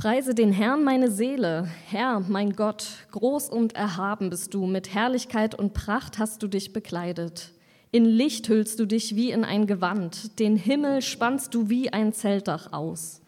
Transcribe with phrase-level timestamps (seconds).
[0.00, 5.56] Preise den Herrn meine Seele, Herr, mein Gott, groß und erhaben bist du, mit Herrlichkeit
[5.56, 7.50] und Pracht hast du dich bekleidet.
[7.90, 12.12] In Licht hüllst du dich wie in ein Gewand, den Himmel spannst du wie ein
[12.12, 13.22] Zeltdach aus.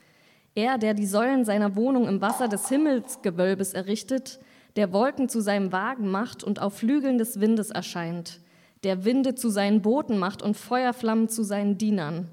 [0.54, 4.38] Er, der die Säulen seiner Wohnung im Wasser des Himmelsgewölbes errichtet,
[4.76, 8.38] der Wolken zu seinem Wagen macht und auf Flügeln des Windes erscheint,
[8.84, 12.28] der Winde zu seinen Booten macht und Feuerflammen zu seinen Dienern,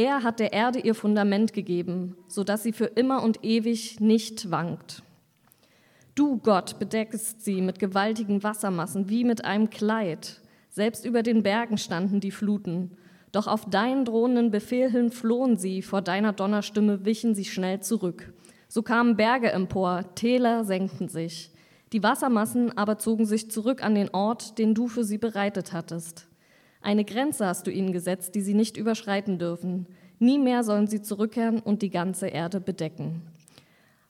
[0.00, 4.50] er hat der Erde ihr Fundament gegeben, so dass sie für immer und ewig nicht
[4.50, 5.02] wankt.
[6.14, 10.40] Du, Gott, bedeckst sie mit gewaltigen Wassermassen wie mit einem Kleid.
[10.70, 12.96] Selbst über den Bergen standen die Fluten.
[13.30, 18.32] Doch auf deinen drohenden Befehl hin flohen sie, vor deiner Donnerstimme wichen sie schnell zurück.
[18.68, 21.50] So kamen Berge empor, Täler senkten sich.
[21.92, 26.26] Die Wassermassen aber zogen sich zurück an den Ort, den du für sie bereitet hattest.
[26.82, 29.86] Eine Grenze hast du ihnen gesetzt, die sie nicht überschreiten dürfen.
[30.18, 33.22] Nie mehr sollen sie zurückkehren und die ganze Erde bedecken.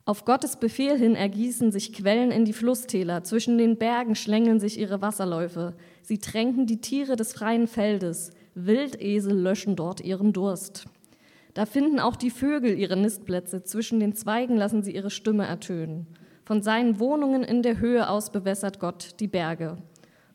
[0.04, 4.78] Auf Gottes Befehl hin ergießen sich Quellen in die Flusstäler, zwischen den Bergen schlängeln sich
[4.78, 5.74] ihre Wasserläufe.
[6.02, 10.86] Sie tränken die Tiere des freien Feldes, Wildesel löschen dort ihren Durst.
[11.54, 16.06] Da finden auch die Vögel ihre Nistplätze, zwischen den Zweigen lassen sie ihre Stimme ertönen.
[16.44, 19.78] Von seinen Wohnungen in der Höhe aus bewässert Gott die Berge.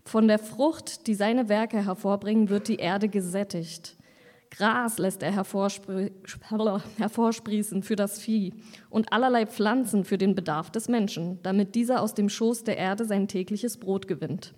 [0.08, 3.98] Von der Frucht, die seine Werke hervorbringen, wird die Erde gesättigt.
[4.52, 5.32] Gras lässt er
[6.98, 8.54] hervorsprießen für das Vieh
[8.90, 13.06] und allerlei Pflanzen für den Bedarf des Menschen, damit dieser aus dem Schoß der Erde
[13.06, 14.54] sein tägliches Brot gewinnt.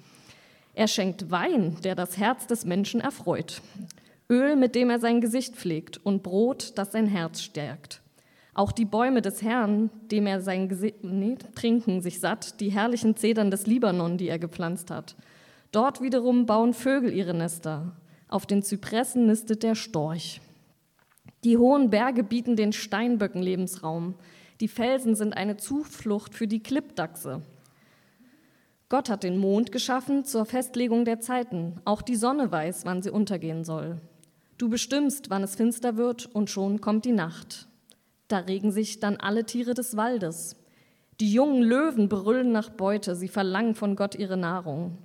[0.73, 3.61] Er schenkt Wein, der das Herz des Menschen erfreut,
[4.29, 8.01] Öl, mit dem er sein Gesicht pflegt, und Brot, das sein Herz stärkt.
[8.53, 13.15] Auch die Bäume des Herrn, dem er sein Gesicht nee, trinken sich satt, die herrlichen
[13.15, 15.15] Zedern des Libanon, die er gepflanzt hat.
[15.71, 17.95] Dort wiederum bauen Vögel ihre Nester.
[18.29, 20.41] Auf den Zypressen nistet der Storch.
[21.43, 24.15] Die hohen Berge bieten den Steinböcken Lebensraum.
[24.59, 27.41] Die Felsen sind eine Zuflucht für die Klippdachse.
[28.89, 31.81] Gott hat den Mond geschaffen zur Festlegung der Zeiten.
[31.83, 33.97] Auch die Sonne weiß, wann sie untergehen soll.
[34.57, 37.67] Du bestimmst, wann es finster wird, und schon kommt die Nacht.
[38.27, 40.55] Da regen sich dann alle Tiere des Waldes.
[41.19, 44.97] Die jungen Löwen brüllen nach Beute, sie verlangen von Gott ihre Nahrung.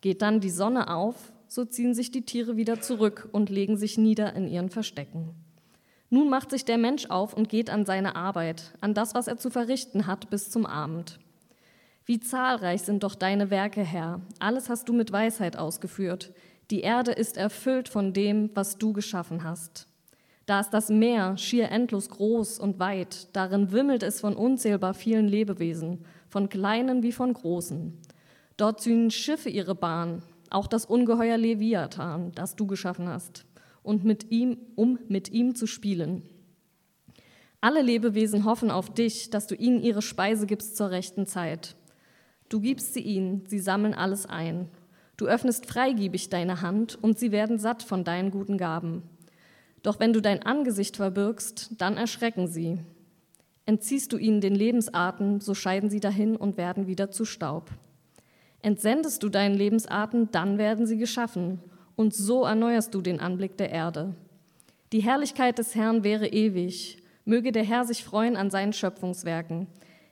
[0.00, 3.98] Geht dann die Sonne auf, so ziehen sich die Tiere wieder zurück und legen sich
[3.98, 5.34] nieder in ihren Verstecken.
[6.08, 9.36] Nun macht sich der Mensch auf und geht an seine Arbeit, an das, was er
[9.36, 11.18] zu verrichten hat, bis zum Abend.
[12.04, 14.20] Wie zahlreich sind doch deine Werke, Herr.
[14.40, 16.32] Alles hast du mit Weisheit ausgeführt.
[16.70, 19.86] Die Erde ist erfüllt von dem, was du geschaffen hast.
[20.46, 25.28] Da ist das Meer schier endlos groß und weit, darin wimmelt es von unzählbar vielen
[25.28, 27.96] Lebewesen, von kleinen wie von großen.
[28.60, 33.46] Dort ziehen Schiffe ihre Bahn, auch das Ungeheuer Leviathan, das du geschaffen hast,
[33.82, 36.28] und mit ihm, um mit ihm zu spielen.
[37.62, 41.74] Alle Lebewesen hoffen auf dich, dass du ihnen ihre Speise gibst zur rechten Zeit.
[42.50, 44.68] Du gibst sie ihnen, sie sammeln alles ein.
[45.16, 49.04] Du öffnest freigebig deine Hand und sie werden satt von deinen guten Gaben.
[49.82, 52.80] Doch wenn du dein Angesicht verbirgst, dann erschrecken sie.
[53.64, 57.70] Entziehst du ihnen den Lebensatem, so scheiden sie dahin und werden wieder zu Staub.
[58.62, 61.60] Entsendest du deinen Lebensarten, dann werden sie geschaffen,
[61.96, 64.14] und so erneuerst du den Anblick der Erde.
[64.92, 66.98] Die Herrlichkeit des Herrn wäre ewig.
[67.24, 69.66] Möge der Herr sich freuen an seinen Schöpfungswerken.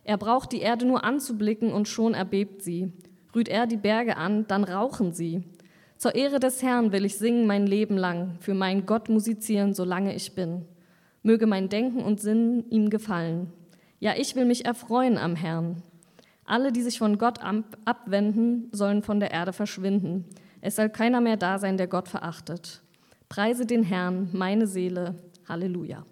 [0.04, 2.92] Er braucht die Erde nur anzublicken und schon erbebt sie.
[3.34, 5.42] Rührt er die Berge an, dann rauchen sie.
[5.96, 10.14] Zur Ehre des Herrn will ich singen mein Leben lang, für meinen Gott musizieren, solange
[10.14, 10.64] ich bin.
[11.22, 13.52] Möge mein Denken und Sinn ihm gefallen.
[13.98, 15.82] Ja, ich will mich erfreuen am Herrn.
[16.48, 17.40] Alle, die sich von Gott
[17.84, 20.24] abwenden, sollen von der Erde verschwinden.
[20.62, 22.80] Es soll keiner mehr da sein, der Gott verachtet.
[23.28, 25.14] Preise den Herrn, meine Seele.
[25.46, 26.06] Halleluja.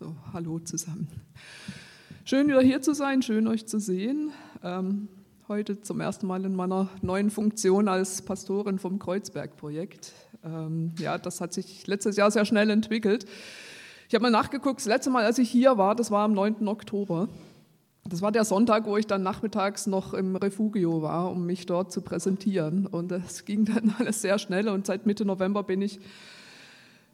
[0.00, 1.06] So, hallo zusammen.
[2.24, 4.32] Schön wieder hier zu sein, schön euch zu sehen.
[4.64, 5.06] Ähm,
[5.46, 10.12] heute zum ersten Mal in meiner neuen Funktion als Pastorin vom Kreuzberg-Projekt.
[10.42, 13.26] Ähm, ja, das hat sich letztes Jahr sehr schnell entwickelt.
[14.12, 16.68] Ich habe mal nachgeguckt, das letzte Mal, als ich hier war, das war am 9.
[16.68, 17.30] Oktober.
[18.04, 21.90] Das war der Sonntag, wo ich dann nachmittags noch im Refugio war, um mich dort
[21.90, 22.86] zu präsentieren.
[22.86, 25.98] Und es ging dann alles sehr schnell und seit Mitte November bin ich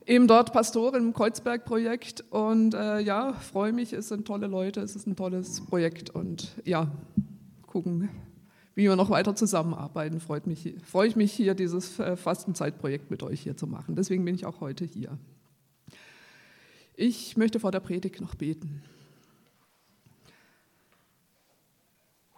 [0.06, 4.96] eben dort Pastorin im Kreuzberg-Projekt und äh, ja, freue mich, es sind tolle Leute, es
[4.96, 6.90] ist ein tolles Projekt und ja,
[7.68, 8.08] gucken,
[8.74, 10.18] wie wir noch weiter zusammenarbeiten.
[10.18, 13.94] Freut mich, freue ich mich hier, dieses äh, Fastenzeitprojekt mit euch hier zu machen.
[13.94, 15.16] Deswegen bin ich auch heute hier.
[17.00, 18.82] Ich möchte vor der Predigt noch beten.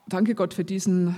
[0.07, 1.17] Danke Gott für diesen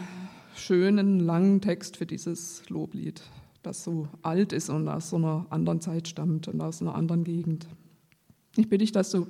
[0.55, 3.21] schönen, langen Text, für dieses Loblied,
[3.65, 7.25] das so alt ist und aus so einer anderen Zeit stammt und aus einer anderen
[7.25, 7.67] Gegend.
[8.55, 9.27] Ich bitte dich, dass du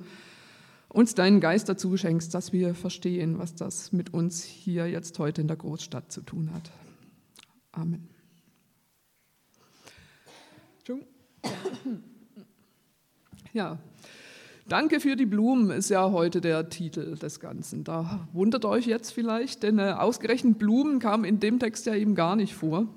[0.89, 5.41] uns deinen Geist dazu schenkst, dass wir verstehen, was das mit uns hier jetzt heute
[5.41, 6.69] in der Großstadt zu tun hat.
[7.71, 8.07] Amen.
[13.53, 13.77] Ja,
[14.67, 17.83] Danke für die Blumen ist ja heute der Titel des Ganzen.
[17.83, 22.15] Da wundert euch jetzt vielleicht, denn äh, ausgerechnet Blumen kam in dem Text ja eben
[22.15, 22.87] gar nicht vor.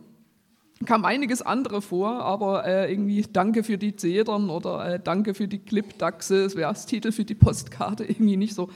[0.87, 5.49] Kam einiges andere vor, aber äh, irgendwie Danke für die Zedern oder äh, Danke für
[5.49, 8.71] die Clipdachse, das wäre das Titel für die Postkarte irgendwie nicht so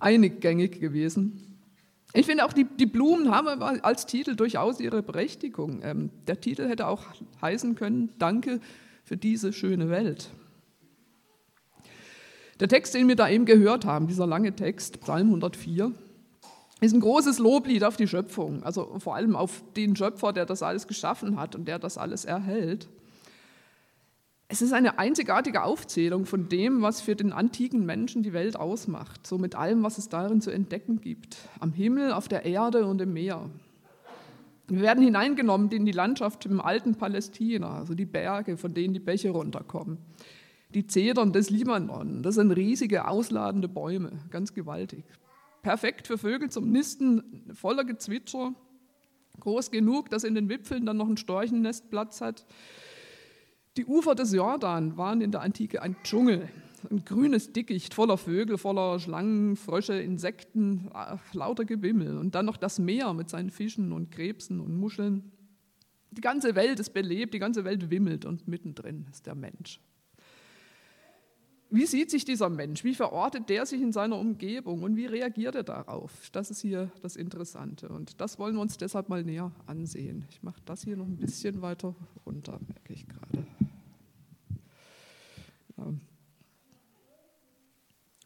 [0.00, 1.58] einiggängig gewesen.
[2.12, 5.80] Ich finde auch, die, die Blumen haben als Titel durchaus ihre Berechtigung.
[5.82, 7.04] Ähm, der Titel hätte auch
[7.40, 8.60] heißen können, Danke
[9.04, 10.30] für diese schöne Welt.
[12.62, 15.90] Der Text, den wir da eben gehört haben, dieser lange Text, Psalm 104,
[16.80, 20.62] ist ein großes Loblied auf die Schöpfung, also vor allem auf den Schöpfer, der das
[20.62, 22.88] alles geschaffen hat und der das alles erhält.
[24.46, 29.26] Es ist eine einzigartige Aufzählung von dem, was für den antiken Menschen die Welt ausmacht,
[29.26, 33.00] so mit allem, was es darin zu entdecken gibt, am Himmel, auf der Erde und
[33.00, 33.50] im Meer.
[34.68, 39.00] Wir werden hineingenommen in die Landschaft im alten Palästina, also die Berge, von denen die
[39.00, 39.98] Bäche runterkommen.
[40.74, 45.04] Die Zedern des Libanon, das sind riesige, ausladende Bäume, ganz gewaltig.
[45.62, 48.54] Perfekt für Vögel zum Nisten, voller Gezwitscher,
[49.40, 52.46] groß genug, dass in den Wipfeln dann noch ein Storchennest Platz hat.
[53.76, 56.48] Die Ufer des Jordan waren in der Antike ein Dschungel,
[56.90, 62.18] ein grünes Dickicht voller Vögel, voller Schlangen, Frösche, Insekten, äh, lauter Gewimmel.
[62.18, 65.32] Und dann noch das Meer mit seinen Fischen und Krebsen und Muscheln.
[66.10, 69.80] Die ganze Welt ist belebt, die ganze Welt wimmelt und mittendrin ist der Mensch.
[71.74, 72.84] Wie sieht sich dieser Mensch?
[72.84, 76.28] Wie verortet der sich in seiner Umgebung und wie reagiert er darauf?
[76.30, 80.26] Das ist hier das Interessante und das wollen wir uns deshalb mal näher ansehen.
[80.28, 81.94] Ich mache das hier noch ein bisschen weiter
[82.26, 83.46] runter, merke ich gerade.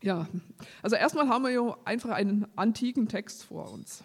[0.03, 0.29] Ja.
[0.83, 4.03] also erstmal haben wir hier einfach einen antiken Text vor uns.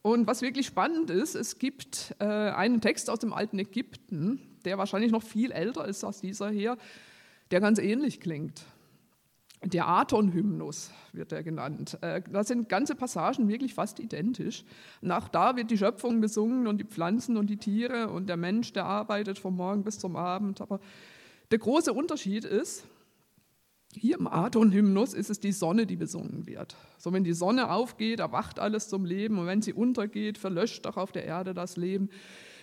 [0.00, 4.78] Und was wirklich spannend ist, es gibt äh, einen Text aus dem alten Ägypten, der
[4.78, 6.78] wahrscheinlich noch viel älter ist als dieser hier,
[7.52, 8.64] der ganz ähnlich klingt.
[9.64, 11.96] Der Aton-Hymnus wird er genannt.
[12.00, 14.64] Äh, da sind ganze Passagen wirklich fast identisch.
[15.00, 18.72] Nach da wird die Schöpfung besungen und die Pflanzen und die Tiere und der Mensch,
[18.72, 20.60] der arbeitet vom Morgen bis zum Abend.
[20.60, 20.80] Aber
[21.52, 22.84] der große Unterschied ist,
[23.94, 26.74] hier im Aton-Hymnus ist es die Sonne, die besungen wird.
[26.98, 30.96] So, wenn die Sonne aufgeht, erwacht alles zum Leben und wenn sie untergeht, verlöscht auch
[30.96, 32.08] auf der Erde das Leben.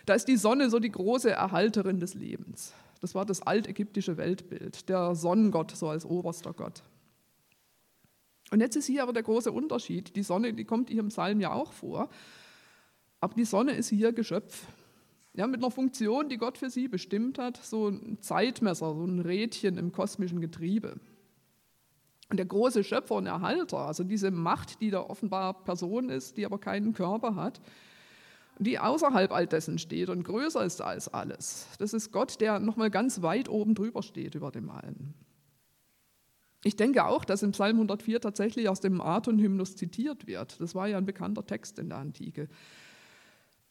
[0.06, 2.74] Da ist die Sonne so die große Erhalterin des Lebens.
[3.00, 6.84] Das war das altägyptische Weltbild, der Sonnengott so als oberster Gott.
[8.51, 10.16] Und jetzt ist hier aber der große Unterschied.
[10.16, 12.10] Die Sonne, die kommt hier im Psalm ja auch vor,
[13.19, 14.66] aber die Sonne ist hier Geschöpf.
[15.34, 19.19] Ja, mit einer Funktion, die Gott für sie bestimmt hat, so ein Zeitmesser, so ein
[19.19, 21.00] Rädchen im kosmischen Getriebe.
[22.30, 26.45] Und der große Schöpfer und Erhalter, also diese Macht, die da offenbar Person ist, die
[26.45, 27.62] aber keinen Körper hat,
[28.60, 31.68] die außerhalb all dessen steht und größer ist als alles.
[31.80, 35.14] Das ist Gott, der nochmal ganz weit oben drüber steht über dem allen.
[36.66, 40.60] Ich denke auch, dass im Psalm 104 tatsächlich aus dem Aton-Hymnus zitiert wird.
[40.60, 42.50] Das war ja ein bekannter Text in der Antike.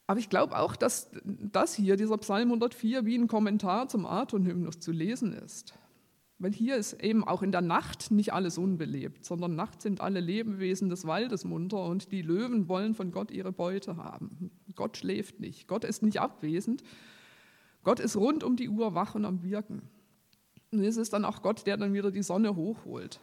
[0.07, 4.81] Aber ich glaube auch, dass das hier, dieser Psalm 104, wie ein Kommentar zum Aton-Hymnus
[4.81, 5.75] zu lesen ist.
[6.39, 10.21] Weil hier ist eben auch in der Nacht nicht alles unbelebt, sondern nachts sind alle
[10.21, 14.51] Lebewesen des Waldes munter und die Löwen wollen von Gott ihre Beute haben.
[14.79, 16.85] Gott schläft nicht, Gott ist nicht abwesend,
[17.83, 19.83] Gott ist rund um die Uhr wach und am Wirken.
[20.71, 23.19] Und es ist dann auch Gott, der dann wieder die Sonne hochholt.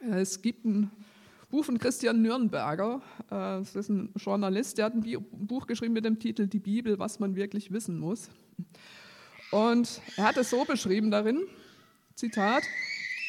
[0.00, 0.90] Es gibt ein
[1.50, 6.04] Buch von Christian Nürnberger, äh, das ist ein Journalist, der hat ein Buch geschrieben mit
[6.04, 8.28] dem Titel Die Bibel, was man wirklich wissen muss.
[9.52, 11.44] Und er hat es so beschrieben darin,
[12.16, 12.64] Zitat,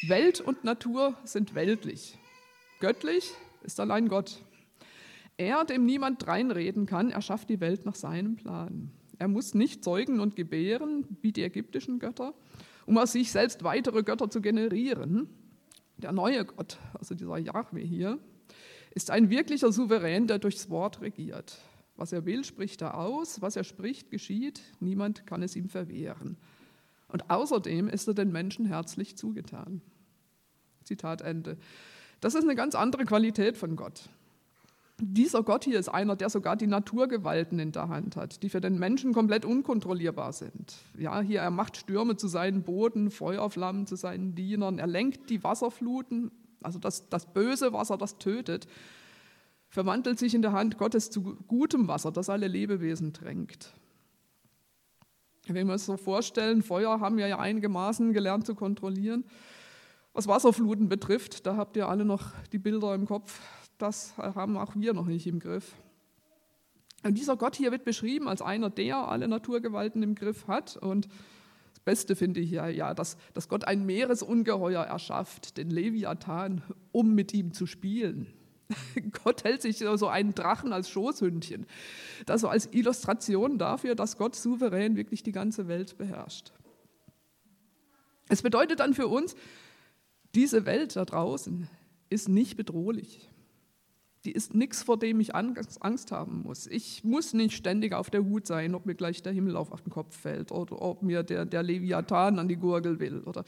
[0.08, 2.18] Welt und Natur sind weltlich.
[2.80, 3.30] Göttlich
[3.62, 4.42] ist allein Gott.
[5.38, 8.90] Er, dem niemand reinreden kann, erschafft die Welt nach seinem Plan.
[9.18, 12.34] Er muss nicht zeugen und gebären, wie die ägyptischen Götter,
[12.86, 15.28] um aus sich selbst weitere Götter zu generieren.
[15.96, 18.18] Der neue Gott, also dieser Yahweh hier,
[18.90, 21.58] ist ein wirklicher Souverän, der durchs Wort regiert.
[21.96, 26.36] Was er will, spricht er aus, was er spricht, geschieht, niemand kann es ihm verwehren.
[27.08, 29.82] Und außerdem ist er den Menschen herzlich zugetan.
[30.84, 31.58] Zitat Ende.
[32.20, 34.08] Das ist eine ganz andere Qualität von Gott.
[35.00, 38.60] Dieser Gott hier ist einer, der sogar die Naturgewalten in der Hand hat, die für
[38.60, 40.74] den Menschen komplett unkontrollierbar sind.
[40.98, 45.44] Ja, hier er macht Stürme zu seinen Boden, Feuerflammen zu seinen Dienern, er lenkt die
[45.44, 48.66] Wasserfluten, also das, das böse Wasser, das tötet,
[49.68, 53.72] verwandelt sich in der Hand Gottes zu gutem Wasser, das alle Lebewesen tränkt.
[55.46, 59.24] Wenn wir uns so vorstellen, Feuer haben wir ja einigermaßen gelernt zu kontrollieren.
[60.12, 63.40] Was Wasserfluten betrifft, da habt ihr alle noch die Bilder im Kopf.
[63.78, 65.74] Das haben auch wir noch nicht im Griff.
[67.04, 70.76] Und dieser Gott hier wird beschrieben als einer, der alle Naturgewalten im Griff hat.
[70.76, 71.06] Und
[71.70, 77.14] das Beste finde ich ja, ja dass, dass Gott ein Meeresungeheuer erschafft, den Leviathan, um
[77.14, 78.26] mit ihm zu spielen.
[79.24, 81.66] Gott hält sich so einen Drachen als Schoßhündchen.
[82.26, 86.52] Das so als Illustration dafür, dass Gott souverän wirklich die ganze Welt beherrscht.
[88.28, 89.36] Es bedeutet dann für uns,
[90.34, 91.68] diese Welt da draußen
[92.10, 93.30] ist nicht bedrohlich.
[94.24, 96.66] Die ist nichts, vor dem ich Angst haben muss.
[96.66, 99.90] Ich muss nicht ständig auf der Hut sein, ob mir gleich der Himmel auf den
[99.90, 103.20] Kopf fällt oder ob mir der, der Leviathan an die Gurgel will.
[103.20, 103.44] Oder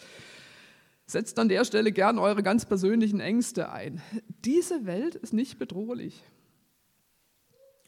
[1.06, 4.00] setzt an der Stelle gern eure ganz persönlichen Ängste ein.
[4.44, 6.22] Diese Welt ist nicht bedrohlich.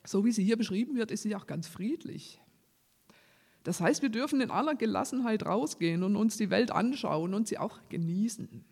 [0.05, 2.41] So wie sie hier beschrieben wird, ist sie auch ganz friedlich.
[3.63, 7.59] Das heißt, wir dürfen in aller Gelassenheit rausgehen und uns die Welt anschauen und sie
[7.59, 8.65] auch genießen.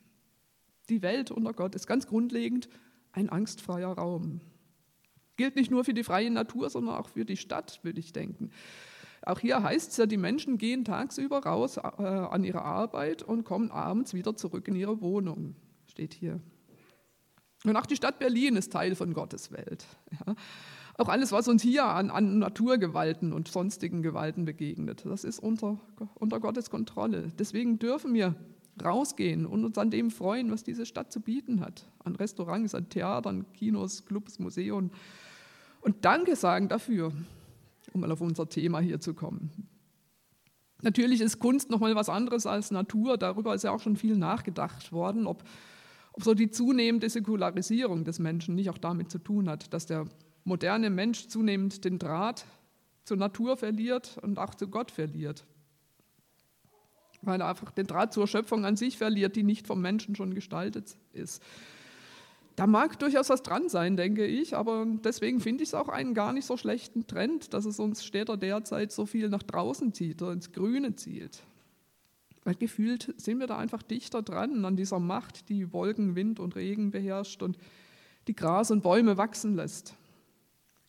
[0.88, 2.68] Die Welt unter Gott ist ganz grundlegend
[3.12, 4.40] ein angstfreier Raum.
[5.36, 8.50] Gilt nicht nur für die freie Natur, sondern auch für die Stadt, würde ich denken.
[9.22, 13.44] Auch hier heißt es ja, die Menschen gehen tagsüber raus äh, an ihre Arbeit und
[13.44, 16.40] kommen abends wieder zurück in ihre Wohnung, steht hier.
[17.64, 19.84] Und auch die Stadt Berlin ist Teil von Gottes Welt.
[20.26, 20.34] Ja.
[20.96, 25.78] Auch alles, was uns hier an, an, Naturgewalten und sonstigen Gewalten begegnet, das ist unter,
[26.14, 27.32] unter Gottes Kontrolle.
[27.38, 28.34] Deswegen dürfen wir
[28.84, 31.86] rausgehen und uns an dem freuen, was diese Stadt zu bieten hat.
[32.04, 34.90] An Restaurants, an Theatern, Kinos, Clubs, Museen.
[35.80, 37.12] Und Danke sagen dafür,
[37.92, 39.68] um mal auf unser Thema hier zu kommen.
[40.82, 43.18] Natürlich ist Kunst noch mal was anderes als Natur.
[43.18, 45.44] Darüber ist ja auch schon viel nachgedacht worden, ob,
[46.12, 50.06] ob so die zunehmende Säkularisierung des Menschen nicht auch damit zu tun hat, dass der
[50.44, 52.46] moderne Mensch zunehmend den Draht
[53.04, 55.44] zur Natur verliert und auch zu Gott verliert
[57.22, 60.34] weil er einfach den Draht zur Schöpfung an sich verliert, die nicht vom Menschen schon
[60.34, 61.42] gestaltet ist.
[62.56, 66.12] Da mag durchaus was dran sein, denke ich, aber deswegen finde ich es auch einen
[66.14, 70.20] gar nicht so schlechten Trend, dass es uns Städter derzeit so viel nach draußen zieht
[70.20, 71.42] oder ins Grüne zieht.
[72.44, 76.56] Weil gefühlt sind wir da einfach dichter dran an dieser Macht, die Wolken, Wind und
[76.56, 77.56] Regen beherrscht und
[78.26, 79.94] die Gras und Bäume wachsen lässt.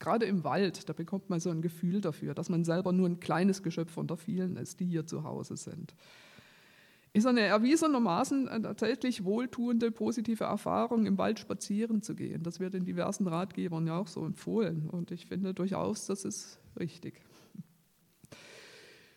[0.01, 3.19] Gerade im Wald, da bekommt man so ein Gefühl dafür, dass man selber nur ein
[3.19, 5.93] kleines Geschöpf unter vielen ist, die hier zu Hause sind.
[7.13, 12.41] Ist eine erwiesenermaßen äh, tatsächlich wohltuende, positive Erfahrung, im Wald spazieren zu gehen.
[12.41, 14.89] Das wird in diversen Ratgebern ja auch so empfohlen.
[14.89, 17.21] Und ich finde durchaus, das ist richtig.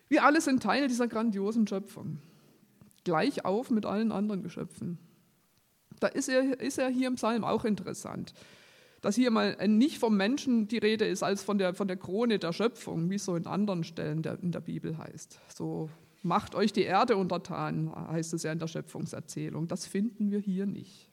[0.09, 2.19] Wir alle sind Teil dieser grandiosen Schöpfung.
[3.05, 4.99] Gleich auf mit allen anderen Geschöpfen.
[5.99, 8.35] Da ist er, ist er hier im Psalm auch interessant
[9.04, 12.38] dass hier mal nicht vom Menschen die Rede ist, als von der, von der Krone
[12.38, 15.40] der Schöpfung, wie es so in anderen Stellen der, in der Bibel heißt.
[15.54, 15.90] So
[16.23, 19.68] macht euch die Erde untertan, heißt es ja in der Schöpfungserzählung.
[19.68, 21.11] Das finden wir hier nicht.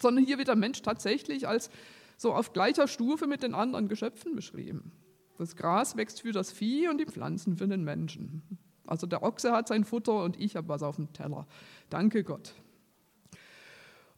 [0.00, 1.68] Sondern hier wird der Mensch tatsächlich als
[2.16, 4.90] so auf gleicher Stufe mit den anderen Geschöpfen beschrieben.
[5.36, 8.40] Das Gras wächst für das Vieh und die Pflanzen für den Menschen.
[8.86, 11.46] Also der Ochse hat sein Futter und ich habe was auf dem Teller.
[11.90, 12.54] Danke Gott.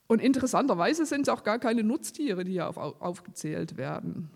[0.08, 4.30] Und interessanterweise sind es auch gar keine Nutztiere, die hier auf, aufgezählt werden.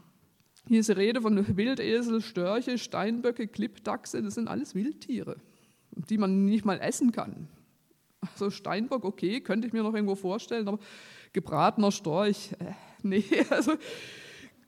[0.68, 5.36] Hier ist die Rede von Wildesel, Störche, Steinböcke, Klippdachse, das sind alles Wildtiere,
[5.90, 7.48] die man nicht mal essen kann.
[8.20, 10.78] Also Steinbock, okay, könnte ich mir noch irgendwo vorstellen, aber
[11.32, 13.72] gebratener Storch, äh, nee, also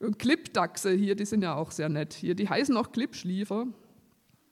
[0.00, 2.14] und Klippdachse hier, die sind ja auch sehr nett.
[2.14, 3.66] Hier, die heißen auch Klippschliefer.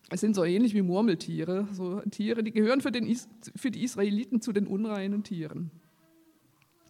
[0.09, 3.15] Es sind so ähnlich wie Murmeltiere, so Tiere, die gehören für, den,
[3.57, 5.71] für die Israeliten zu den unreinen Tieren.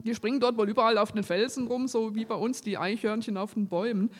[0.04, 3.36] Die springen dort wohl überall auf den Felsen rum, so wie bei uns die Eichhörnchen
[3.36, 4.10] auf den Bäumen.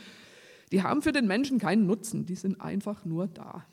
[0.70, 3.66] Die haben für den Menschen keinen Nutzen, die sind einfach nur da.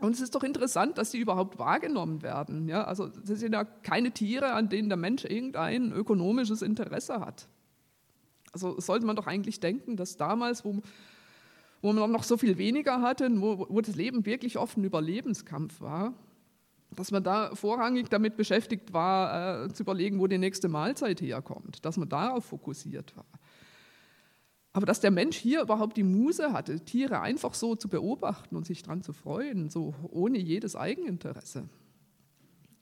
[0.00, 2.68] Und es ist doch interessant, dass sie überhaupt wahrgenommen werden.
[2.68, 7.48] Ja, also das sind ja keine Tiere, an denen der Mensch irgendein ökonomisches Interesse hat.
[8.52, 10.80] Also sollte man doch eigentlich denken, dass damals, wo,
[11.82, 15.80] wo man noch so viel weniger hatte, wo, wo das Leben wirklich oft ein Überlebenskampf
[15.80, 16.14] war,
[16.94, 21.84] dass man da vorrangig damit beschäftigt war, äh, zu überlegen, wo die nächste Mahlzeit herkommt,
[21.84, 23.26] dass man darauf fokussiert war.
[24.72, 28.66] Aber dass der Mensch hier überhaupt die Muse hatte, Tiere einfach so zu beobachten und
[28.66, 31.68] sich daran zu freuen, so ohne jedes Eigeninteresse.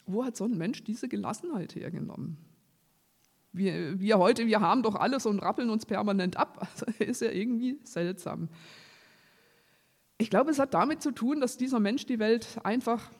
[0.04, 2.36] Wo hat so ein Mensch diese Gelassenheit hergenommen?
[3.52, 6.68] Wir, wir heute, wir haben doch alles und rappeln uns permanent ab.
[6.72, 8.48] Also ist ja irgendwie seltsam.
[10.18, 13.10] Ich glaube, es hat damit zu tun, dass dieser Mensch die Welt einfach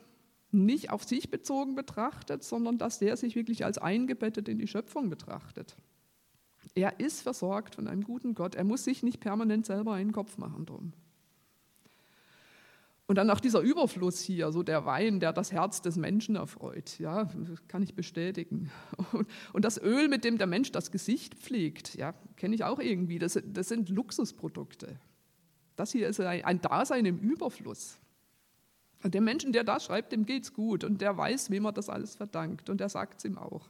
[0.51, 5.09] nicht auf sich bezogen betrachtet, sondern dass der sich wirklich als eingebettet in die Schöpfung
[5.09, 5.75] betrachtet.
[6.75, 8.55] Er ist versorgt von einem guten Gott.
[8.55, 10.93] Er muss sich nicht permanent selber einen Kopf machen drum.
[13.07, 16.99] Und dann auch dieser Überfluss hier, so der Wein, der das Herz des Menschen erfreut,
[16.99, 17.29] ja,
[17.69, 18.69] kann ich bestätigen.
[19.13, 22.79] Und, und das Öl, mit dem der Mensch das Gesicht pflegt, ja, kenne ich auch
[22.79, 23.17] irgendwie.
[23.17, 24.99] Das, das sind Luxusprodukte.
[25.77, 27.97] Das hier ist ein, ein Dasein im Überfluss.
[29.03, 32.15] Der Menschen, der da schreibt, dem geht's gut und der weiß, wem er das alles
[32.15, 33.69] verdankt und der sagt es ihm auch.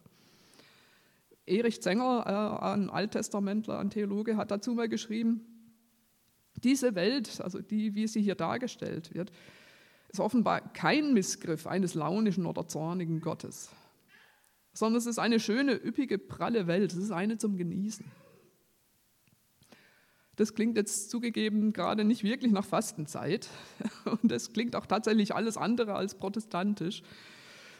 [1.45, 2.23] Erich Zenger,
[2.61, 5.41] äh, ein Alttestamentler, ein Theologe, hat dazu mal geschrieben,
[6.63, 9.31] diese Welt, also die, wie sie hier dargestellt wird,
[10.09, 13.69] ist offenbar kein Missgriff eines launischen oder zornigen Gottes,
[14.73, 16.93] sondern es ist eine schöne, üppige, pralle Welt.
[16.93, 18.05] Es ist eine zum Genießen.
[20.37, 23.49] Das klingt jetzt zugegeben gerade nicht wirklich nach Fastenzeit
[24.21, 27.01] und es klingt auch tatsächlich alles andere als protestantisch.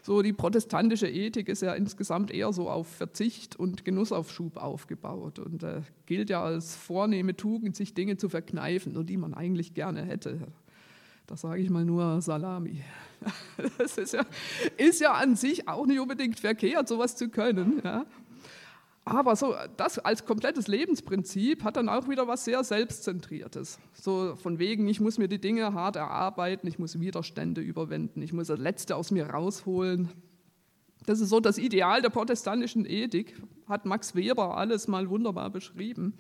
[0.02, 5.64] So die protestantische Ethik ist ja insgesamt eher so auf Verzicht und Genussaufschub aufgebaut und
[5.64, 10.04] äh, gilt ja als vornehme Tugend, sich Dinge zu verkneifen, nur die man eigentlich gerne
[10.04, 10.48] hätte.
[11.28, 12.82] Da sage ich mal nur Salami.
[13.80, 14.26] Das ist ja,
[14.78, 17.82] ist ja an sich auch nicht unbedingt verkehrt, sowas zu können.
[17.84, 18.06] Ja.
[19.10, 23.80] Aber so das als komplettes Lebensprinzip hat dann auch wieder was sehr Selbstzentriertes.
[23.94, 28.34] So von wegen, ich muss mir die Dinge hart erarbeiten, ich muss Widerstände überwinden, ich
[28.34, 30.10] muss das Letzte aus mir rausholen.
[31.06, 36.14] Das ist so das Ideal der protestantischen Ethik, hat Max Weber alles mal wunderbar beschrieben.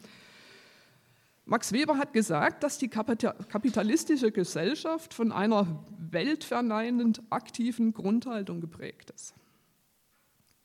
[1.44, 9.34] Max Weber hat gesagt, dass die kapitalistische Gesellschaft von einer weltverneinend aktiven Grundhaltung geprägt ist.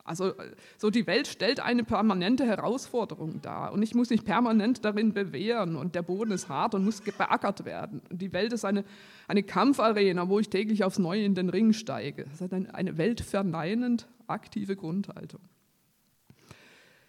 [0.04, 0.32] Also
[0.78, 5.76] so die Welt stellt eine permanente Herausforderung dar und ich muss mich permanent darin bewähren
[5.76, 8.02] und der Boden ist hart und muss beackert werden.
[8.10, 8.84] Und die Welt ist eine,
[9.28, 12.24] eine Kampfarena, wo ich täglich aufs Neue in den Ring steige.
[12.24, 15.40] Das ist eine, eine weltverneinend aktive Grundhaltung.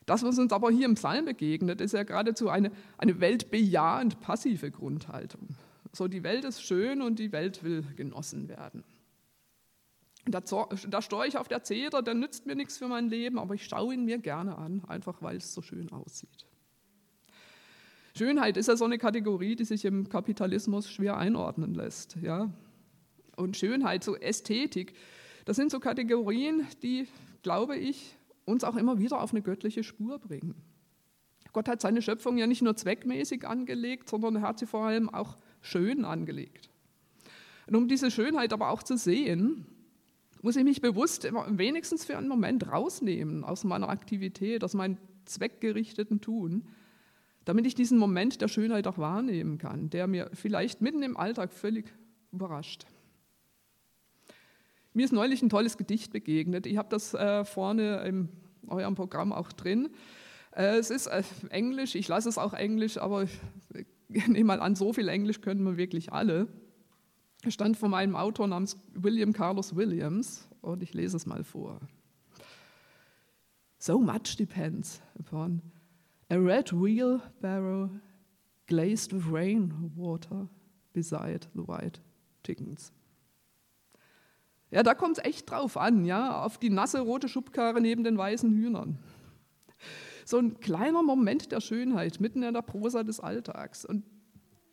[0.05, 4.69] Das, was uns aber hier im Psalm begegnet, ist ja geradezu eine, eine weltbejahend passive
[4.69, 5.47] Grundhaltung.
[5.93, 8.83] So die Welt ist schön und die Welt will genossen werden.
[10.33, 10.41] Da,
[10.87, 13.93] da Storch auf der Zeder, der nützt mir nichts für mein Leben, aber ich schaue
[13.93, 16.47] ihn mir gerne an, einfach weil es so schön aussieht.
[18.15, 22.17] Schönheit ist ja so eine Kategorie, die sich im Kapitalismus schwer einordnen lässt.
[22.21, 22.51] Ja?
[23.35, 24.93] Und Schönheit, so Ästhetik,
[25.45, 27.07] das sind so Kategorien, die,
[27.43, 28.15] glaube ich,
[28.45, 30.55] uns auch immer wieder auf eine göttliche Spur bringen.
[31.53, 35.09] Gott hat seine Schöpfung ja nicht nur zweckmäßig angelegt, sondern er hat sie vor allem
[35.09, 36.69] auch schön angelegt.
[37.67, 39.65] Und um diese Schönheit aber auch zu sehen,
[40.43, 46.19] muss ich mich bewusst wenigstens für einen Moment rausnehmen aus meiner Aktivität, aus meinem zweckgerichteten
[46.19, 46.67] Tun,
[47.45, 51.53] damit ich diesen Moment der Schönheit auch wahrnehmen kann, der mir vielleicht mitten im Alltag
[51.53, 51.93] völlig
[52.33, 52.85] überrascht.
[54.93, 56.65] Mir ist neulich ein tolles Gedicht begegnet.
[56.65, 58.27] Ich habe das äh, vorne in
[58.67, 59.91] eurem Programm auch drin.
[60.51, 63.23] Äh, es ist äh, Englisch, ich lasse es auch Englisch, aber
[64.09, 66.49] ich nehme mal an, so viel Englisch können wir wirklich alle
[67.51, 71.79] stand von einem Autor namens William Carlos Williams und ich lese es mal vor.
[73.77, 75.61] So much depends upon
[76.29, 77.89] a red wheelbarrow
[78.67, 80.47] glazed with rainwater
[80.93, 81.99] beside the white
[82.45, 82.93] chickens.
[84.71, 88.17] Ja, da kommt es echt drauf an, ja, auf die nasse rote Schubkarre neben den
[88.17, 88.97] weißen Hühnern.
[90.25, 93.85] So ein kleiner Moment der Schönheit mitten in der Prosa des Alltags.
[93.85, 94.03] Und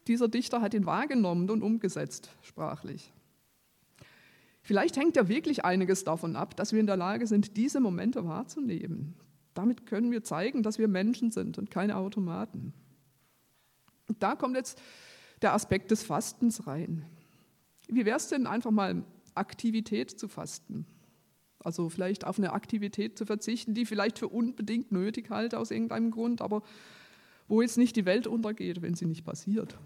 [0.07, 3.13] dieser Dichter hat ihn wahrgenommen und umgesetzt, sprachlich.
[4.63, 8.25] Vielleicht hängt ja wirklich einiges davon ab, dass wir in der Lage sind, diese Momente
[8.25, 9.15] wahrzunehmen.
[9.55, 12.73] Damit können wir zeigen, dass wir Menschen sind und keine Automaten.
[14.09, 14.81] Und da kommt jetzt
[15.43, 17.05] der Aspekt des Fastens rein.
[17.89, 19.03] Wie wäre es denn einfach mal
[19.35, 20.87] Aktivität zu fasten?
[21.63, 26.11] Also vielleicht auf eine Aktivität zu verzichten, die vielleicht für unbedingt nötig halte aus irgendeinem
[26.11, 26.63] Grund, aber
[27.49, 29.77] wo jetzt nicht die Welt untergeht, wenn sie nicht passiert.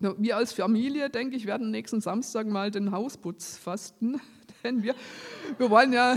[0.00, 4.20] Wir als Familie, denke ich, werden nächsten Samstag mal den Hausputz fasten,
[4.64, 4.94] denn wir,
[5.58, 6.16] wir, wollen ja,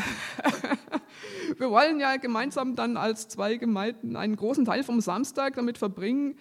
[1.58, 6.36] wir wollen ja gemeinsam dann als zwei Gemeinden einen großen Teil vom Samstag damit verbringen,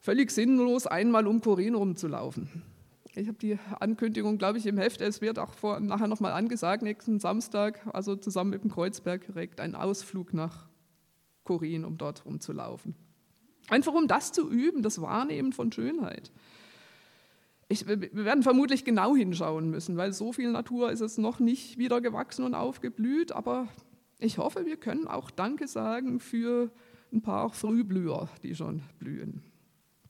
[0.00, 2.62] völlig sinnlos einmal um Korin rumzulaufen.
[3.14, 5.00] Ich habe die Ankündigung, glaube ich, im Heft.
[5.00, 9.60] Es wird auch vor, nachher nochmal angesagt, nächsten Samstag, also zusammen mit dem Kreuzberg direkt,
[9.60, 10.66] ein Ausflug nach
[11.44, 12.94] Korin, um dort rumzulaufen.
[13.68, 16.30] Einfach um das zu üben, das Wahrnehmen von Schönheit.
[17.68, 21.78] Ich, wir werden vermutlich genau hinschauen müssen, weil so viel Natur ist es noch nicht
[21.78, 23.32] wieder gewachsen und aufgeblüht.
[23.32, 23.68] Aber
[24.18, 26.70] ich hoffe, wir können auch Danke sagen für
[27.12, 29.42] ein paar Frühblüher, die schon blühen.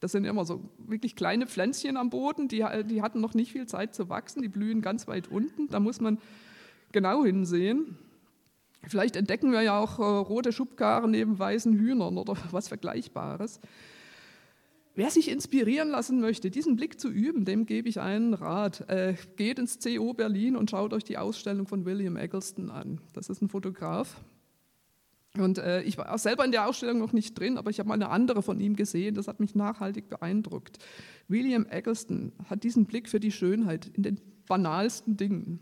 [0.01, 3.67] Das sind immer so wirklich kleine Pflänzchen am Boden, die, die hatten noch nicht viel
[3.67, 5.69] Zeit zu wachsen, die blühen ganz weit unten.
[5.69, 6.19] Da muss man
[6.93, 7.97] genau hinsehen.
[8.87, 13.61] Vielleicht entdecken wir ja auch äh, rote Schubkarren neben weißen Hühnern oder was Vergleichbares.
[14.97, 18.89] Wer sich inspirieren lassen möchte, diesen Blick zu üben, dem gebe ich einen Rat.
[18.89, 23.03] Äh, geht ins CO Berlin und schaut euch die Ausstellung von William Eggleston an.
[23.13, 24.17] Das ist ein Fotograf.
[25.37, 27.95] Und äh, ich war selber in der Ausstellung noch nicht drin, aber ich habe mal
[27.97, 29.15] eine andere von ihm gesehen.
[29.15, 30.79] Das hat mich nachhaltig beeindruckt.
[31.29, 35.61] William Eggleston hat diesen Blick für die Schönheit in den banalsten Dingen.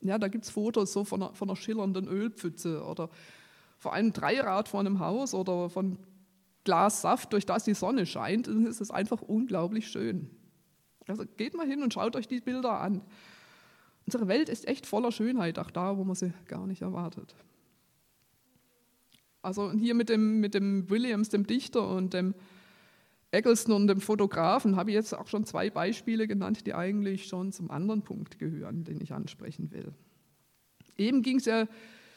[0.00, 3.08] Ja, da gibt es Fotos so von einer, von einer schillernden Ölpfütze oder
[3.78, 5.98] vor einem Dreirad vor einem Haus oder von
[6.68, 10.28] Glas Saft, durch das die Sonne scheint, dann ist es einfach unglaublich schön.
[11.06, 13.00] Also geht mal hin und schaut euch die Bilder an.
[14.04, 17.34] Unsere Welt ist echt voller Schönheit, auch da, wo man sie gar nicht erwartet.
[19.40, 22.34] Also hier mit dem, mit dem Williams, dem Dichter und dem
[23.30, 27.50] Eggleston und dem Fotografen habe ich jetzt auch schon zwei Beispiele genannt, die eigentlich schon
[27.50, 29.94] zum anderen Punkt gehören, den ich ansprechen will.
[30.98, 31.66] Eben ging es ja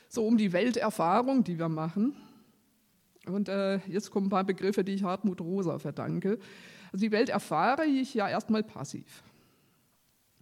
[0.10, 2.18] so um die Welterfahrung, die wir machen.
[3.28, 6.40] Und äh, jetzt kommen ein paar Begriffe, die ich Hartmut Rosa verdanke.
[6.92, 9.24] Also die Welt erfahre ich ja erstmal passiv.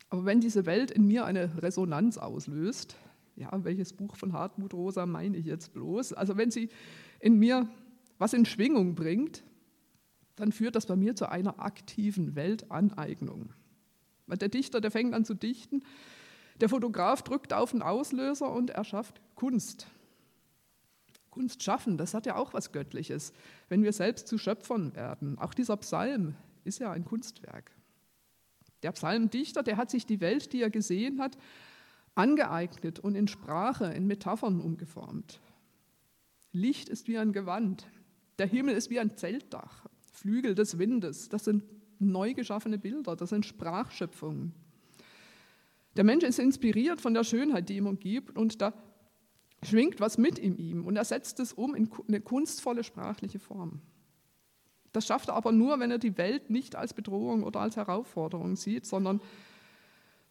[0.10, 2.96] Aber wenn diese Welt in mir eine Resonanz auslöst,
[3.36, 6.14] ja, welches Buch von Hartmut Rosa meine ich jetzt bloß?
[6.14, 6.70] Also wenn sie
[7.20, 7.70] in mir
[8.18, 9.44] was in Schwingung bringt,
[10.36, 13.54] dann führt das bei mir zu einer aktiven Weltaneignung.
[14.28, 15.84] Weil der Dichter, der fängt an zu dichten,
[16.62, 19.88] der Fotograf drückt auf den Auslöser und er schafft Kunst.
[21.40, 23.32] Kunst schaffen, das hat ja auch was Göttliches,
[23.70, 25.40] wenn wir selbst zu Schöpfern werden.
[25.40, 27.72] Auch dieser Psalm ist ja ein Kunstwerk.
[28.84, 31.38] Der Psalmdichter, der hat sich die Welt, die er gesehen hat,
[32.14, 35.40] angeeignet und in Sprache, in Metaphern umgeformt.
[36.52, 37.88] Licht ist wie ein Gewand,
[38.38, 41.64] der Himmel ist wie ein Zeltdach, Flügel des Windes, das sind
[42.00, 44.52] neu geschaffene Bilder, das sind Sprachschöpfungen.
[45.96, 48.74] Der Mensch ist inspiriert von der Schönheit, die ihm umgibt, und da
[49.64, 53.82] schwingt was mit in ihm und er setzt es um in eine kunstvolle sprachliche Form.
[54.92, 58.56] Das schafft er aber nur, wenn er die Welt nicht als Bedrohung oder als Herausforderung
[58.56, 59.22] sieht, sondern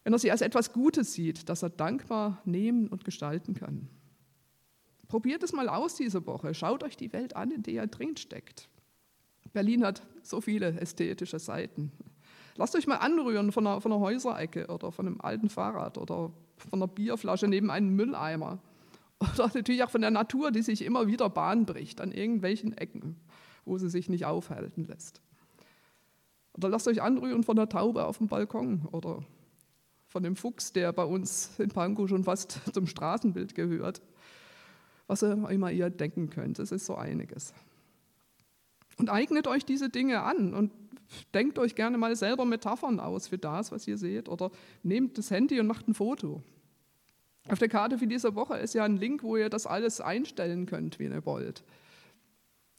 [0.03, 3.87] wenn er sie als etwas Gutes sieht, das er dankbar nehmen und gestalten kann.
[5.07, 6.53] Probiert es mal aus diese Woche.
[6.53, 8.69] Schaut euch die Welt an, in der ihr drin steckt.
[9.53, 11.91] Berlin hat so viele ästhetische Seiten.
[12.55, 16.31] Lasst euch mal anrühren von einer, von einer Häuserecke oder von einem alten Fahrrad oder
[16.57, 18.59] von einer Bierflasche neben einem Mülleimer.
[19.33, 23.17] Oder natürlich auch von der Natur, die sich immer wieder Bahn bricht an irgendwelchen Ecken,
[23.65, 25.21] wo sie sich nicht aufhalten lässt.
[26.53, 29.23] Oder lasst euch anrühren von der Taube auf dem Balkon oder
[30.07, 34.01] von dem Fuchs, der bei uns in Pankow schon fast zum Straßenbild gehört.
[35.07, 37.53] Was ihr immer ihr denken könnt, es ist so einiges.
[38.97, 40.71] Und eignet euch diese Dinge an und
[41.33, 44.29] denkt euch gerne mal selber Metaphern aus für das, was ihr seht.
[44.29, 44.51] Oder
[44.83, 46.43] nehmt das Handy und macht ein Foto.
[47.49, 50.67] Auf der Karte für diese Woche ist ja ein Link, wo ihr das alles einstellen
[50.67, 51.63] könnt, wie ihr wollt.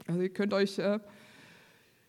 [0.06, 1.00] Also ihr könnt euch, äh,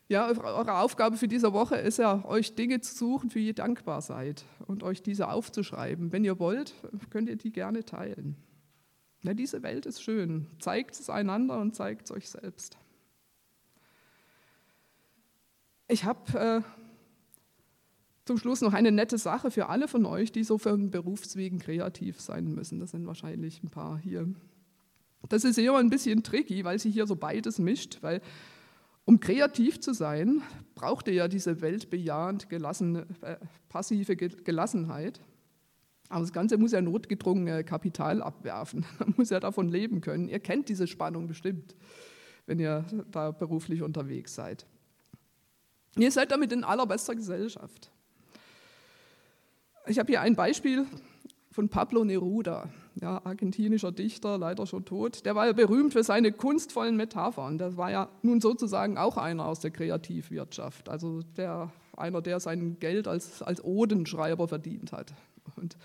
[0.08, 3.56] ja, eure Aufgabe für diese Woche ist ja, euch Dinge zu suchen, für die ihr
[3.56, 6.12] dankbar seid und euch diese aufzuschreiben.
[6.12, 6.76] Wenn ihr wollt,
[7.10, 8.36] könnt ihr die gerne teilen.
[9.24, 10.47] Ja, diese Welt ist schön.
[10.60, 12.78] Zeigt es einander und zeigt es euch selbst.
[15.88, 16.62] Ich habe äh,
[18.32, 22.22] zum Schluss noch eine nette Sache für alle von euch, die so einen Berufswegen kreativ
[22.22, 22.80] sein müssen.
[22.80, 24.26] Das sind wahrscheinlich ein paar hier.
[25.28, 28.22] Das ist eher ein bisschen tricky, weil sich hier so beides mischt, weil
[29.04, 30.41] um kreativ zu sein,
[30.76, 33.36] braucht ihr ja diese weltbejahend gelassene, äh,
[33.67, 35.20] passive Gelassenheit.
[36.08, 38.86] Aber das Ganze muss ja notgedrungen Kapital abwerfen.
[39.00, 40.30] Man muss ja davon leben können.
[40.30, 41.76] Ihr kennt diese Spannung bestimmt,
[42.46, 44.65] wenn ihr da beruflich unterwegs seid.
[45.98, 47.91] Ihr seid damit in allerbester Gesellschaft.
[49.88, 50.86] Ich habe hier ein Beispiel
[51.52, 52.70] von Pablo Neruda,
[53.02, 55.26] ja, argentinischer Dichter, leider schon tot.
[55.26, 57.58] Der war ja berühmt für seine kunstvollen Metaphern.
[57.58, 62.80] Der war ja nun sozusagen auch einer aus der Kreativwirtschaft, also der, einer, der sein
[62.80, 65.13] Geld als, als Odenschreiber verdient hat.
[65.56, 65.78] Und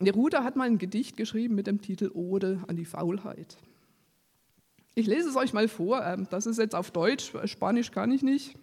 [0.00, 3.58] Neruda hat mal ein Gedicht geschrieben mit dem Titel Ode an die Faulheit.
[4.94, 6.04] Ich lese es euch mal vor.
[6.04, 8.56] Ähm, das ist jetzt auf Deutsch, Spanisch kann ich nicht.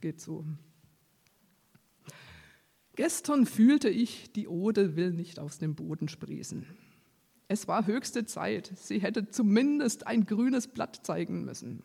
[0.00, 0.44] Geht so.
[2.96, 6.64] Gestern fühlte ich, die Ode will nicht aus dem Boden sprießen.
[7.48, 11.82] Es war höchste Zeit, sie hätte zumindest ein grünes Blatt zeigen müssen.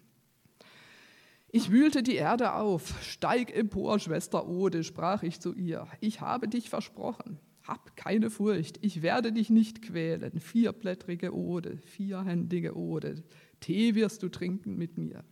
[1.51, 5.87] Ich wühlte die Erde auf, steig empor, Schwester Ode, sprach ich zu ihr.
[5.99, 10.39] Ich habe dich versprochen, hab keine Furcht, ich werde dich nicht quälen.
[10.39, 13.23] Vierblättrige Ode, vierhändige Ode,
[13.59, 15.23] Tee wirst du trinken mit mir.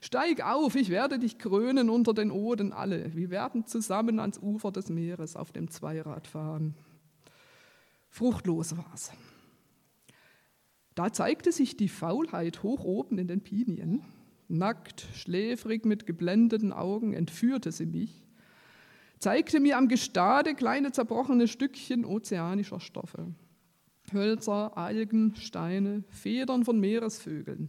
[0.00, 3.14] Steig auf, ich werde dich krönen unter den Oden alle.
[3.14, 6.74] Wir werden zusammen ans Ufer des Meeres auf dem Zweirad fahren.
[8.08, 9.12] Fruchtlos war's.
[10.94, 14.02] Da zeigte sich die Faulheit hoch oben in den Pinien.
[14.48, 18.26] Nackt, schläfrig, mit geblendeten Augen entführte sie mich,
[19.18, 23.32] zeigte mir am Gestade kleine zerbrochene Stückchen ozeanischer Stoffe.
[24.12, 27.68] Hölzer, Algen, Steine, Federn von Meeresvögeln.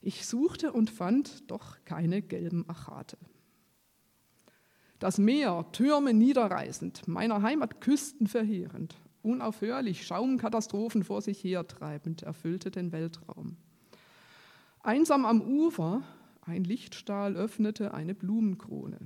[0.00, 3.18] Ich suchte und fand doch keine gelben Achate.
[4.98, 12.92] Das Meer, Türme niederreißend, meiner Heimat Küsten verheerend, unaufhörlich Schaumkatastrophen vor sich hertreibend, erfüllte den
[12.92, 13.56] Weltraum.
[14.82, 16.02] Einsam am Ufer,
[16.42, 18.98] ein Lichtstahl öffnete eine Blumenkrone.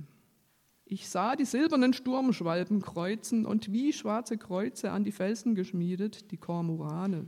[0.85, 6.37] Ich sah die silbernen Sturmschwalben kreuzen und wie schwarze Kreuze an die Felsen geschmiedet, die
[6.37, 7.27] Kormorane.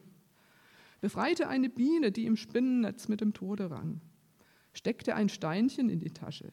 [0.99, 4.01] Befreite eine Biene, die im Spinnennetz mit dem Tode rang.
[4.73, 6.51] Steckte ein Steinchen in die Tasche.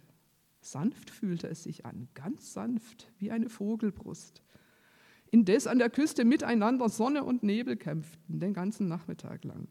[0.60, 4.42] Sanft fühlte es sich an, ganz sanft, wie eine Vogelbrust.
[5.30, 9.68] Indes an der Küste miteinander Sonne und Nebel kämpften, den ganzen Nachmittag lang.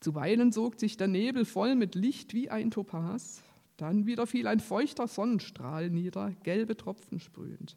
[0.00, 3.42] Zuweilen sog sich der Nebel voll mit Licht wie ein Topaz,
[3.76, 7.76] dann wieder fiel ein feuchter Sonnenstrahl nieder, gelbe Tropfen sprühend.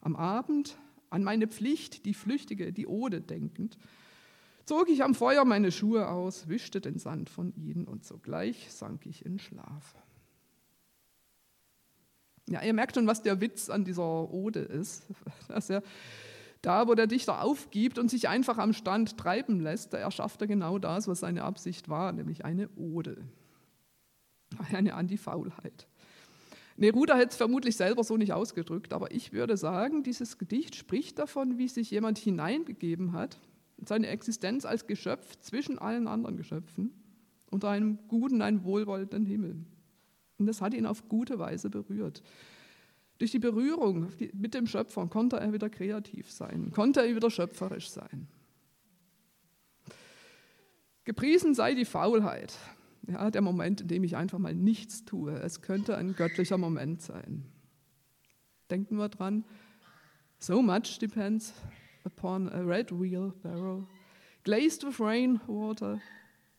[0.00, 0.78] Am Abend,
[1.10, 3.76] an meine Pflicht, die Flüchtige, die Ode denkend,
[4.64, 9.06] zog ich am Feuer meine Schuhe aus, wischte den Sand von ihnen und sogleich sank
[9.06, 9.94] ich in Schlaf.
[12.48, 15.06] Ja, ihr merkt schon, was der Witz an dieser Ode ist.
[15.48, 15.82] Dass er
[16.60, 20.48] da, wo der Dichter aufgibt und sich einfach am Stand treiben lässt, da erschafft er
[20.48, 23.24] genau das, was seine Absicht war, nämlich eine Ode
[24.72, 25.86] eine Anti-Faulheit.
[26.76, 31.18] Neruda hätte es vermutlich selber so nicht ausgedrückt, aber ich würde sagen, dieses Gedicht spricht
[31.18, 33.38] davon, wie sich jemand hineingegeben hat,
[33.84, 36.92] seine Existenz als Geschöpf zwischen allen anderen Geschöpfen,
[37.50, 39.64] unter einem guten, einem wohlwollenden Himmel.
[40.38, 42.22] Und das hat ihn auf gute Weise berührt.
[43.18, 47.90] Durch die Berührung mit dem Schöpfer konnte er wieder kreativ sein, konnte er wieder schöpferisch
[47.90, 48.26] sein.
[51.04, 52.56] Gepriesen sei die Faulheit.
[53.08, 55.32] Ja, der Moment, in dem ich einfach mal nichts tue.
[55.32, 57.44] Es könnte ein göttlicher Moment sein.
[58.70, 59.44] Denken wir dran.
[60.38, 61.52] So much depends
[62.04, 63.86] upon a red wheelbarrow,
[64.44, 66.00] glazed with rain water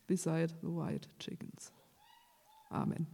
[0.07, 1.71] beside the white chickens.
[2.71, 3.07] Amen.